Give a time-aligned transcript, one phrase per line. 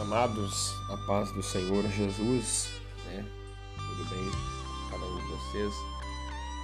[0.00, 2.70] Amados, a paz do Senhor Jesus,
[3.04, 3.22] né?
[3.76, 5.74] Tudo bem com cada um de vocês?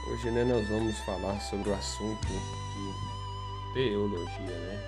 [0.08, 4.80] Hoje, né, nós vamos falar sobre o assunto de teologia, né?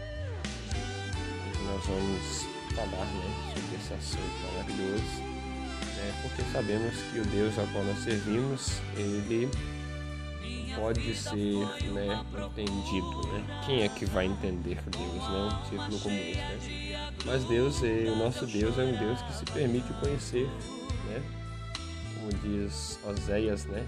[1.47, 5.23] Hoje nós vamos falar, né, sobre esse assunto maravilhoso,
[5.97, 6.23] né?
[6.23, 9.51] Porque sabemos que o Deus ao qual nós servimos, ele
[10.75, 11.37] pode ser
[11.93, 13.27] né, entendido.
[13.29, 13.63] Né?
[13.67, 15.29] Quem é que vai entender Deus?
[15.29, 15.49] Né?
[15.49, 16.91] Um título como esse.
[16.91, 17.13] Né?
[17.25, 20.47] Mas Deus, é, o nosso Deus é um Deus que se permite conhecer.
[21.07, 21.23] Né?
[22.15, 23.87] Como diz Oséias, né?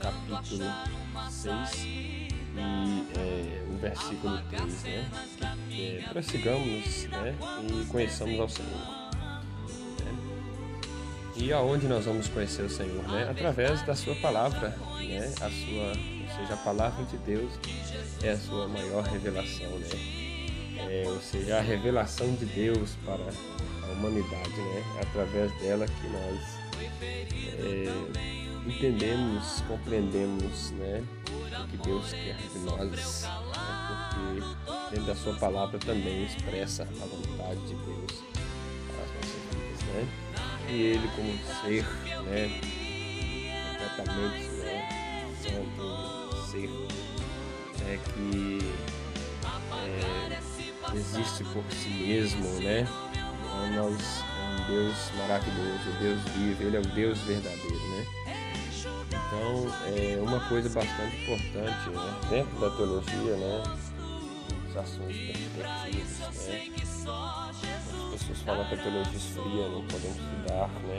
[0.00, 0.64] capítulo
[1.30, 2.28] 6 e
[3.16, 4.82] é, o versículo 3.
[4.82, 5.10] Né?
[5.70, 7.34] É, prossigamos né?
[7.68, 9.02] e conheçamos ao Senhor.
[11.34, 13.26] E aonde nós vamos conhecer o Senhor, né?
[13.28, 14.76] Através da sua palavra,
[15.08, 15.32] né?
[15.40, 17.52] A sua, ou seja, a palavra de Deus
[18.22, 19.88] é a sua maior revelação, né?
[20.78, 24.84] É, ou seja, a revelação de Deus para a humanidade, né?
[24.98, 26.62] É através dela que nós
[27.58, 27.92] é,
[28.66, 31.04] entendemos, compreendemos, né?
[31.30, 33.52] O que Deus quer de nós, né?
[33.88, 38.22] porque dentro da sua palavra também expressa a vontade de Deus
[38.88, 40.32] para as nossas vidas, né?
[40.68, 41.84] e ele como ser,
[42.24, 42.60] né,
[43.78, 44.61] completamente
[45.42, 46.68] santo, ser
[47.80, 48.58] né, que
[49.74, 52.86] é, existe por si mesmo, né?
[53.42, 58.06] Então, é um Deus maravilhoso, Deus vivo, ele é o Deus verdadeiro, né?
[59.08, 62.20] Então, é uma coisa bastante importante né?
[62.30, 63.62] dentro da teologia, né?
[64.68, 66.72] Os assuntos perspectivos, né?
[68.12, 70.91] pessoas falam que a teologia esfria, não podemos estudar, né?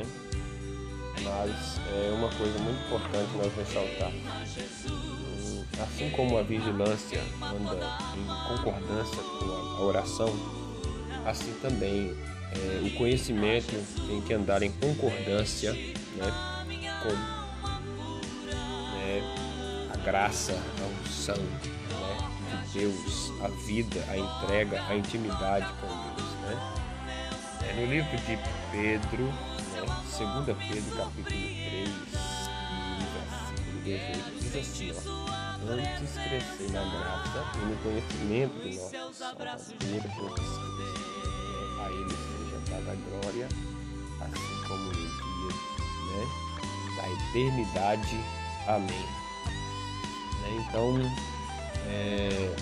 [1.35, 4.11] Mas é uma coisa muito importante nós ressaltar.
[5.81, 7.79] Assim como a vigilância anda
[8.15, 10.29] em concordância com a oração,
[11.25, 12.15] assim também
[12.51, 13.73] é, o conhecimento
[14.07, 16.31] tem que andar em concordância né,
[17.01, 17.13] com
[18.95, 25.87] né, a graça, a unção né, de Deus, a vida, a entrega, a intimidade com
[25.87, 26.29] Deus.
[26.41, 26.73] Né?
[27.69, 28.37] É, no livro de
[28.71, 29.33] Pedro,
[30.13, 31.89] 2 Pedro capítulo 3,
[33.25, 39.73] versículo 18, diz assim, ó, antes crescer na graça e no conhecimento do nosso Jesus
[39.79, 40.23] Cristo.
[41.79, 43.47] A ele seja dada a glória,
[44.21, 45.51] assim como no dia
[46.11, 46.21] né,
[46.95, 48.19] da eternidade.
[48.67, 49.07] Amém.
[50.41, 50.93] Né, então,
[51.87, 52.55] é,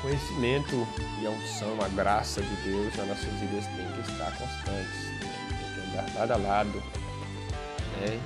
[0.00, 0.86] conhecimento
[1.20, 5.41] e a unção, a graça de Deus nas nossas vidas tem que estar constantes, né?
[5.94, 6.82] Lado a lado.
[8.00, 8.20] Né?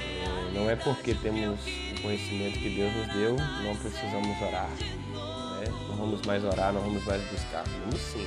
[0.00, 4.70] É, não é porque temos o conhecimento que Deus nos deu, não precisamos orar.
[4.70, 5.64] Né?
[5.88, 7.64] Não vamos mais orar, não vamos mais buscar.
[7.84, 8.26] Vamos sim,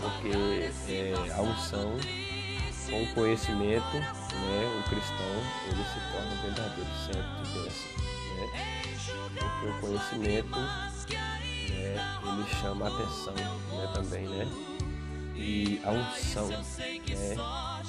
[0.00, 1.96] porque é, a unção
[2.90, 5.26] com o conhecimento, né, o cristão
[5.66, 7.88] ele se torna verdadeiro centro de bênção.
[8.36, 8.46] Né?
[9.38, 14.46] Porque o conhecimento né, ele chama a atenção né, também, né?
[15.36, 16.64] E a unção, né,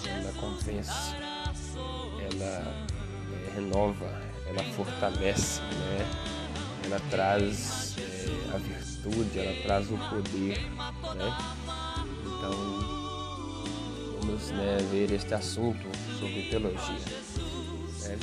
[0.08, 1.16] ela convence,
[2.20, 4.06] ela é, renova,
[4.48, 6.06] ela fortalece, né?
[6.86, 10.60] Ela traz é, a virtude, ela traz o poder,
[11.16, 11.38] né?
[12.26, 12.52] Então,
[14.22, 15.88] vamos né, ver este assunto
[16.20, 17.00] sobre teologia.
[18.02, 18.20] Né?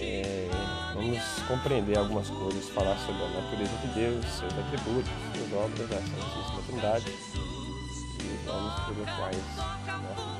[0.00, 0.50] É,
[0.94, 1.18] vamos
[1.48, 6.62] compreender algumas coisas, falar sobre a natureza de Deus, seus atributos, suas obras, a Santíssima
[6.66, 10.33] Trindade e os nomes pelos quais nosso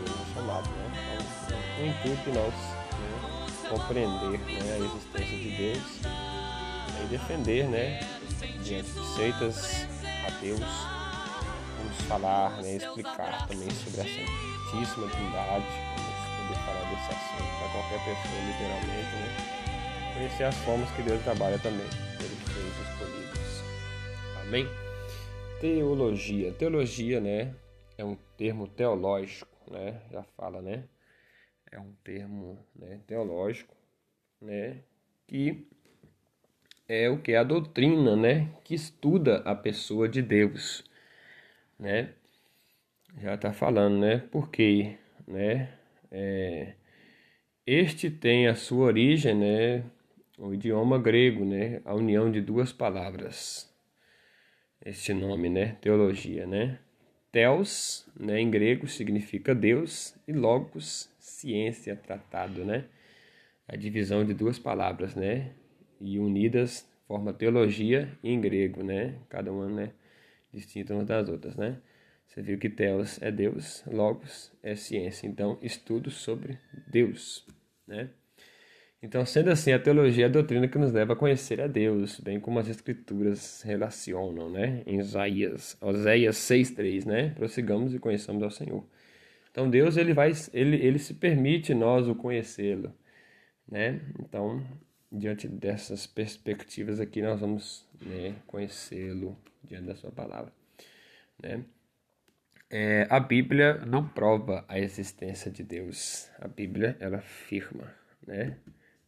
[0.45, 0.69] Chamado.
[0.69, 1.19] Né?
[1.81, 6.01] O intuito de nós né, compreender né, a existência de Deus
[7.03, 8.01] e defender né,
[8.63, 9.87] diante de seitas
[10.27, 15.65] a Deus, vamos falar, né, explicar também sobre a Santíssima Trindade,
[15.97, 19.55] vamos poder falar desse assunto para qualquer pessoa, literalmente, né?
[20.15, 21.87] conhecer as formas que Deus trabalha também
[22.19, 23.65] pelos seus escolhidos.
[24.43, 24.69] Amém?
[25.61, 26.53] Teologia.
[26.53, 27.55] Teologia, né,
[27.97, 30.01] é um termo teológico, né?
[30.11, 30.85] Já fala, né?
[31.71, 33.75] É um termo né, teológico,
[34.41, 34.83] né?
[35.27, 35.67] Que
[36.89, 38.51] é o que é a doutrina, né?
[38.65, 40.85] Que estuda a pessoa de Deus,
[41.79, 42.15] né?
[43.19, 44.19] Já está falando, né?
[44.31, 44.97] Porque,
[45.27, 45.73] né?
[46.11, 46.75] É,
[47.67, 49.85] este tem a sua origem, né?
[50.39, 51.81] o idioma grego, né?
[51.85, 53.73] A união de duas palavras.
[54.85, 55.77] Este nome, né?
[55.81, 56.79] Teologia, né?
[57.35, 62.85] Theos, né, em grego significa Deus e logos, ciência, tratado, né?
[63.67, 65.51] A divisão de duas palavras, né?
[66.01, 69.19] E unidas forma teologia em grego, né?
[69.29, 69.91] Cada uma, né,
[70.53, 71.81] distinta umas das outras, né?
[72.29, 75.27] Você viu que Teos é Deus, Logos é ciência.
[75.27, 77.45] Então, estudo sobre Deus,
[77.85, 78.11] né?
[79.05, 82.19] Então, sendo assim, a teologia é a doutrina que nos leva a conhecer a Deus,
[82.21, 84.83] bem como as escrituras relacionam, né?
[84.87, 87.31] Em Isaías, Oséias 6:3, né?
[87.37, 88.83] Prossigamos e conheçamos ao Senhor.
[89.51, 92.95] Então, Deus ele vai ele ele se permite nós o conhecê-lo,
[93.69, 94.01] né?
[94.21, 94.65] Então,
[95.13, 100.53] diante dessas perspectivas aqui, nós vamos né, conhecê-lo diante da sua palavra,
[101.43, 101.65] né?
[102.71, 106.29] é, a Bíblia não prova a existência de Deus.
[106.41, 107.95] A Bíblia ela afirma,
[108.27, 108.57] né?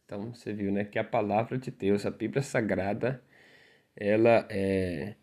[0.07, 3.21] Então você viu, né, que a palavra de Deus, a Bíblia Sagrada,
[3.95, 5.13] ela é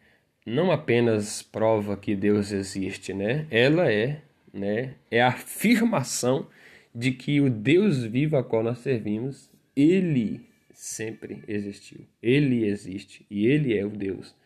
[0.47, 3.47] não apenas prova que Deus existe, né?
[3.51, 4.21] Ela é,
[4.53, 6.47] né, é a afirmação
[6.95, 12.07] de que o Deus vivo a qual nós servimos, ele sempre existiu.
[12.23, 14.37] Ele existe e ele é o Deus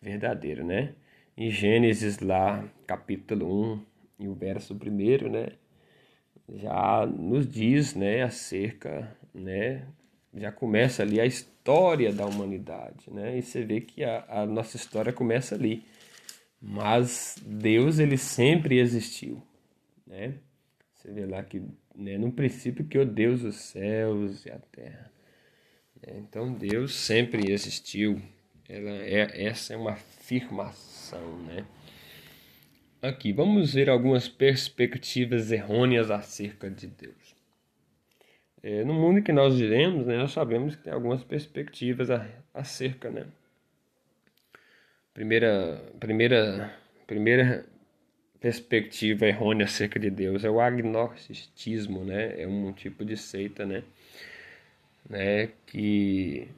[0.00, 0.94] verdadeiro, né?
[1.36, 3.80] em Gênesis lá, capítulo 1,
[4.20, 5.48] e o verso primeiro, né,
[6.48, 9.86] já nos diz, né, acerca, né,
[10.32, 14.76] já começa ali a história da humanidade, né, e você vê que a, a nossa
[14.76, 15.84] história começa ali,
[16.60, 19.42] mas Deus, ele sempre existiu,
[20.06, 20.34] né,
[20.94, 21.62] você vê lá que,
[21.94, 25.10] né, no princípio que Deus os céus e a terra,
[26.00, 26.14] né?
[26.18, 28.20] então Deus sempre existiu,
[28.68, 30.94] ela é, essa é uma afirmação
[31.44, 31.66] né?
[33.02, 37.33] Aqui, vamos ver algumas perspectivas errôneas acerca de Deus.
[38.64, 42.08] É, no mundo que nós vivemos, né, nós sabemos que tem algumas perspectivas
[42.54, 43.26] acerca, né?
[45.12, 46.74] Primeira, primeira,
[47.06, 47.66] primeira
[48.40, 52.40] perspectiva errônea acerca de Deus é o agnosticismo, né?
[52.40, 53.84] É um tipo de seita, né?
[55.10, 55.50] né?
[55.66, 56.48] Que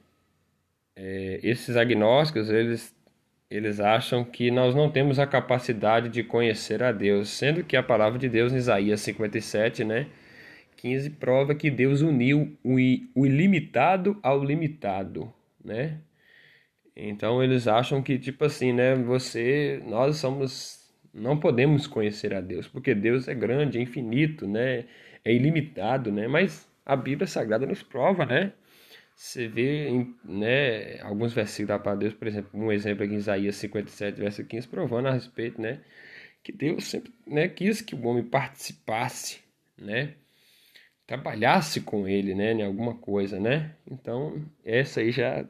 [0.94, 2.94] é, esses agnósticos eles
[3.50, 7.82] eles acham que nós não temos a capacidade de conhecer a Deus, sendo que a
[7.82, 10.06] palavra de Deus em Isaías 57, né,
[10.76, 15.32] 15 prova que Deus uniu o ilimitado ao limitado,
[15.64, 16.00] né?
[16.94, 22.68] Então eles acham que tipo assim, né, você, nós somos não podemos conhecer a Deus,
[22.68, 24.84] porque Deus é grande, é infinito, né?
[25.24, 26.28] É ilimitado, né?
[26.28, 28.52] Mas a Bíblia Sagrada nos prova, né?
[29.16, 33.14] você vê em, né, alguns versículos da palavra de Deus, por exemplo, um exemplo aqui
[33.14, 35.80] em Isaías 57, verso 15, provando a respeito, né,
[36.42, 39.40] que Deus sempre né, quis que o homem participasse,
[39.78, 40.14] né,
[41.06, 43.74] trabalhasse com ele, né, em alguma coisa, né.
[43.90, 45.44] Então, essa aí já,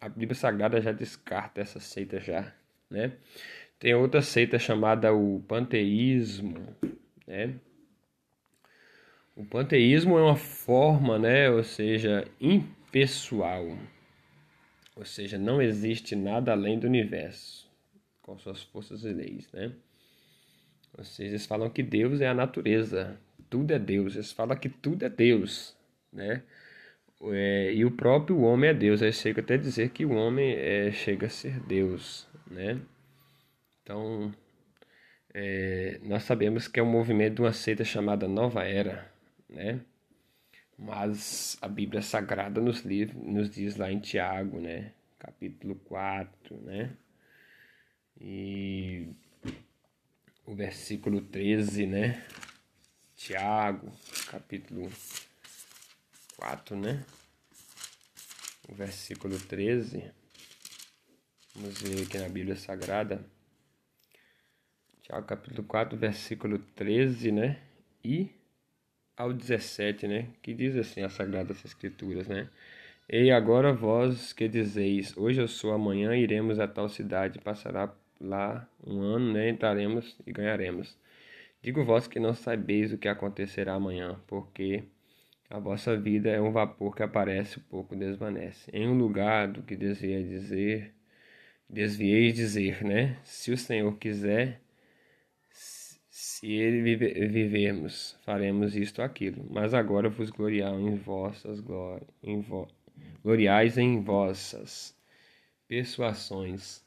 [0.00, 2.52] a Bíblia Sagrada já descarta essa seita já,
[2.90, 3.12] né.
[3.78, 6.66] Tem outra seita chamada o panteísmo,
[7.26, 7.54] né,
[9.34, 12.26] o panteísmo é uma forma, né, ou seja,
[12.90, 13.66] pessoal.
[14.94, 17.66] Ou seja, não existe nada além do universo,
[18.20, 19.72] com suas forças e leis, né?
[20.96, 23.18] Ou seja, eles falam que Deus é a natureza,
[23.52, 24.14] tudo é Deus.
[24.14, 25.76] Eles falam que tudo é Deus,
[26.10, 26.42] né?
[27.24, 29.02] É, e o próprio homem é Deus.
[29.02, 32.80] Aí chega até dizer que o homem é, chega a ser Deus, né?
[33.82, 34.34] Então,
[35.34, 39.12] é, nós sabemos que é um movimento de uma seita chamada Nova Era,
[39.46, 39.80] né?
[40.78, 42.82] Mas a Bíblia Sagrada nos,
[43.14, 44.92] nos diz lá em Tiago, né?
[45.18, 46.90] Capítulo 4, né?
[48.18, 49.08] E
[50.46, 52.24] o versículo 13, né?
[53.24, 53.88] Tiago,
[54.28, 54.90] capítulo
[56.36, 57.04] 4, né?
[58.68, 60.10] O versículo 13.
[61.54, 63.24] Vamos ver aqui na Bíblia Sagrada.
[65.02, 67.60] Tiago, capítulo 4, versículo 13, né?
[68.04, 68.28] E
[69.16, 70.30] ao 17, né?
[70.42, 72.50] Que diz assim as Sagradas Escrituras, né?
[73.08, 78.68] E agora vós que dizeis, hoje eu sou, amanhã iremos a tal cidade, passará lá
[78.84, 79.48] um ano, né?
[79.48, 81.00] Entraremos e ganharemos.
[81.62, 84.82] Digo vós que não sabeis o que acontecerá amanhã, porque
[85.48, 88.68] a vossa vida é um vapor que aparece pouco desvanece.
[88.72, 90.92] Em um lugar do que desviei dizer,
[91.70, 93.16] desviei dizer, né?
[93.22, 94.60] Se o Senhor quiser,
[95.50, 99.46] se ele vive, vivermos, faremos isto aquilo.
[99.48, 102.66] Mas agora vos gloriai em vossas glórias, em vo,
[103.22, 104.96] gloriais em vossas
[105.68, 106.84] persuasões.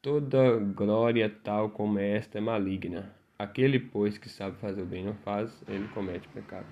[0.00, 3.23] Toda glória tal como esta é maligna.
[3.44, 6.66] Aquele, pois, que sabe fazer o bem não faz, ele comete pecado.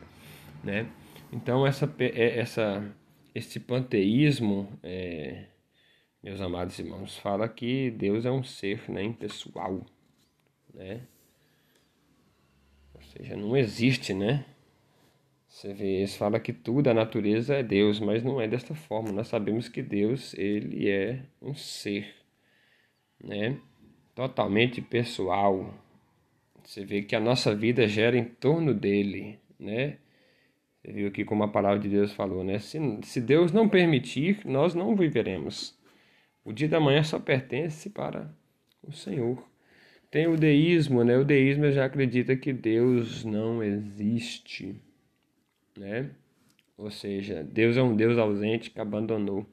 [0.64, 0.88] Né?
[1.32, 2.84] Então, essa, é, essa,
[3.34, 5.46] esse panteísmo, é,
[6.22, 9.84] meus amados irmãos, fala que Deus é um ser né, impessoal.
[10.72, 11.02] Né?
[13.16, 14.44] seja, não existe, né?
[15.48, 19.12] Você vê, eles falam que tudo, a natureza é Deus, mas não é desta forma.
[19.12, 22.14] Nós sabemos que Deus, ele é um ser,
[23.22, 23.58] né?
[24.14, 25.74] Totalmente pessoal,
[26.64, 29.98] Você vê que a nossa vida gera em torno dele, né?
[30.82, 32.58] Você viu aqui como a palavra de Deus falou, né?
[32.58, 35.78] Se, se Deus não permitir, nós não viveremos.
[36.44, 38.34] O dia da manhã só pertence para
[38.82, 39.42] o Senhor.
[40.10, 41.16] Tem o deísmo, né?
[41.16, 44.76] O deísmo já acredita que Deus não existe,
[45.78, 46.10] né?
[46.76, 49.46] Ou seja, Deus é um Deus ausente que abandonou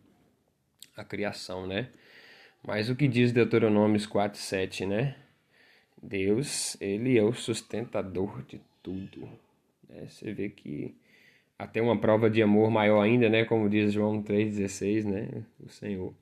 [0.98, 1.90] a criação, né?
[2.66, 5.16] Mas o que diz Deuteronômio 4, 7, né?
[6.02, 9.28] Deus, ele é o sustentador de tudo.
[9.88, 10.08] Né?
[10.08, 10.96] Você vê que
[11.58, 13.44] até uma prova de amor maior ainda, né?
[13.44, 15.44] Como diz João 3,16, né?
[15.60, 16.14] O Senhor,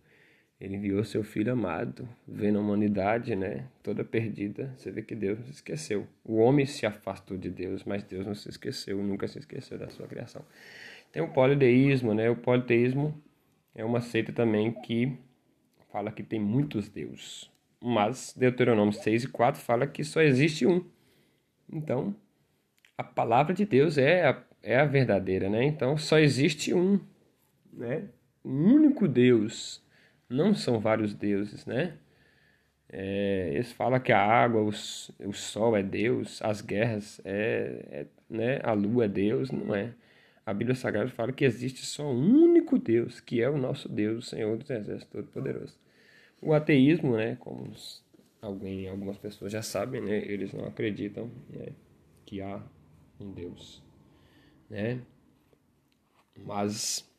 [0.60, 3.68] ele enviou seu Filho amado, vendo a humanidade, né?
[3.84, 4.74] Toda perdida.
[4.76, 6.08] Você vê que Deus se esqueceu.
[6.26, 9.90] O homem se afastou de Deus, mas Deus não se esqueceu, nunca se esqueceu da
[9.90, 10.44] sua criação.
[11.12, 12.30] Tem o politeísmo, né?
[12.32, 13.14] O politeísmo
[13.76, 15.16] é uma seita também que
[15.92, 17.48] fala que tem muitos deuses.
[17.82, 20.84] Mas Deuteronômio 6 e 4 fala que só existe um.
[21.72, 22.16] Então,
[22.98, 25.64] a palavra de Deus é a, é a verdadeira, né?
[25.64, 27.00] Então, só existe um,
[27.72, 28.10] né?
[28.44, 29.84] Um único Deus.
[30.30, 31.98] Não são vários deuses, né?
[32.90, 38.06] É, eles falam que a água, os, o sol é Deus, as guerras é, é,
[38.30, 38.60] né?
[38.64, 39.94] A lua é Deus, não é?
[40.46, 44.26] A Bíblia Sagrada fala que existe só um único Deus, que é o nosso Deus,
[44.26, 45.78] o Senhor dos Exércitos Todo-Poderoso.
[46.42, 47.72] O ateísmo, né, como
[48.42, 51.68] alguém, algumas pessoas já sabem, né, eles não acreditam né,
[52.26, 52.62] que há
[53.20, 53.84] um Deus,
[54.70, 55.02] né?
[56.36, 57.10] Mas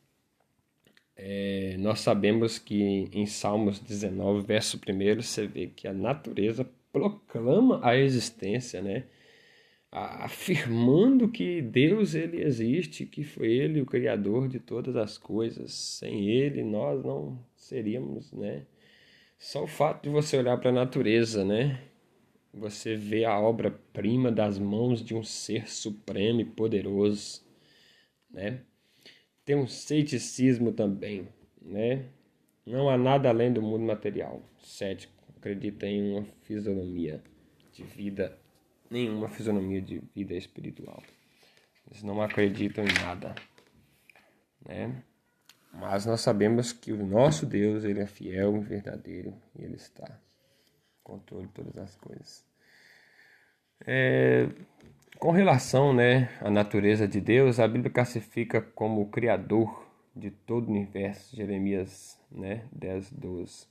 [1.15, 7.79] é, nós sabemos que em Salmos 19, verso 1, você vê que a natureza proclama
[7.83, 9.03] a existência, né?
[9.91, 15.71] afirmando que Deus ele existe, que foi ele o criador de todas as coisas.
[15.73, 18.65] Sem ele nós não seríamos, né?
[19.39, 21.81] Só o fato de você olhar para a natureza, né?
[22.53, 27.41] Você vê a obra-prima das mãos de um ser supremo e poderoso,
[28.29, 28.61] né?
[29.45, 31.29] Tem um ceticismo também,
[31.61, 32.05] né?
[32.65, 34.43] Não há nada além do mundo material.
[34.59, 37.23] Cético acredita em uma fisionomia
[37.71, 38.37] de vida
[38.91, 41.01] nenhuma fisionomia de vida espiritual.
[41.87, 43.33] Eles não acreditam em nada,
[44.67, 45.01] né?
[45.71, 50.19] Mas nós sabemos que o nosso Deus, ele é fiel e verdadeiro e ele está
[51.03, 52.45] controle de todas as coisas.
[53.85, 54.49] É,
[55.17, 60.67] com relação, né, à natureza de Deus, a Bíblia classifica como o criador de todo
[60.67, 63.67] o universo, Jeremias, né, 10, 12.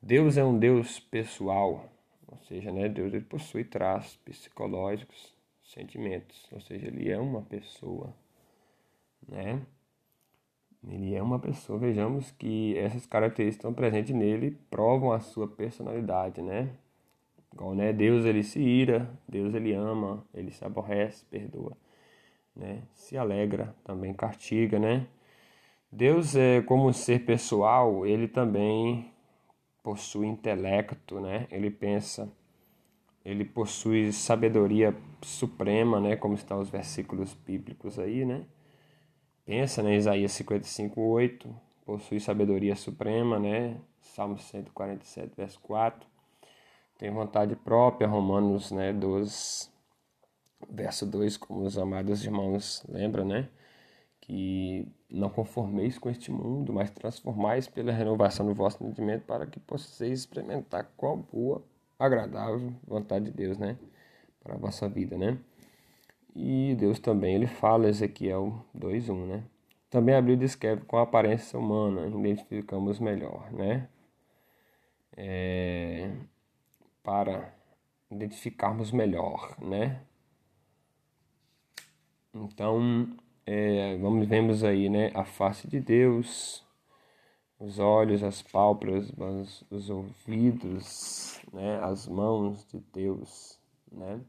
[0.00, 1.90] Deus é um Deus pessoal,
[2.26, 8.14] ou seja, né, Deus ele possui traços psicológicos, sentimentos, ou seja, ele é uma pessoa,
[9.26, 9.60] né?
[10.86, 16.40] Ele é uma pessoa, vejamos que essas características estão presentes nele, provam a sua personalidade,
[16.40, 16.70] né?
[17.52, 17.92] Igual, né?
[17.92, 21.76] Deus ele se ira, Deus ele ama, ele se aborrece, perdoa,
[22.54, 22.82] né?
[22.94, 25.06] Se alegra, também castiga, né?
[25.90, 29.10] Deus é como um ser pessoal, ele também
[29.82, 31.46] possui intelecto, né?
[31.50, 32.30] Ele pensa,
[33.24, 36.14] ele possui sabedoria suprema, né?
[36.16, 38.44] Como estão os versículos bíblicos aí, né?
[39.48, 39.96] Pensa, né?
[39.96, 43.80] Isaías 55, 8, possui sabedoria suprema, né?
[44.02, 46.06] Salmo 147, verso 4.
[46.98, 48.92] Tem vontade própria, Romanos, né?
[48.92, 49.70] 12,
[50.68, 53.48] verso 2, como os amados irmãos lembram, né?
[54.20, 59.58] que não conformeis com este mundo, mas transformais pela renovação do vosso entendimento para que
[59.58, 61.64] possais experimentar qual boa,
[61.98, 63.78] agradável vontade de Deus, né?
[64.44, 65.38] Para a vossa vida, né?
[66.40, 69.44] E Deus também, ele fala, Ezequiel 2.1, né?
[69.90, 73.88] Também a Bíblia descreve com a aparência humana, identificamos melhor, né?
[75.16, 76.12] É,
[77.02, 77.52] para
[78.08, 80.00] identificarmos melhor, né?
[82.32, 83.08] Então,
[83.44, 86.64] é, vamos vemos aí, né, a face de Deus,
[87.58, 93.58] os olhos, as pálpebras, os ouvidos, né, as mãos de Deus,
[93.90, 94.20] né?